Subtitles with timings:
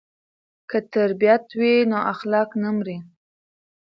[0.69, 2.97] که تربیت وي نو اخلاق نه مري.